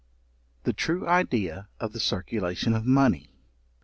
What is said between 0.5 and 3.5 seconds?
The true idea of the circulation of money.